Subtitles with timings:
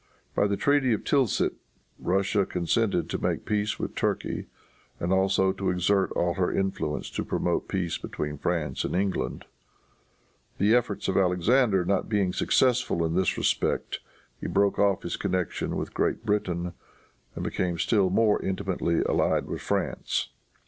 [0.33, 1.53] By the treaty of Tilsit,
[1.99, 4.47] Russia consented to make peace with Turkey,
[4.99, 9.45] and also to exert all her influence to promote peace between France and England.
[10.57, 13.99] The efforts of Alexander not being successful in this respect,
[14.39, 16.73] he broke off his connection with Great Britain,
[17.35, 20.29] and became still more intimately allied with France.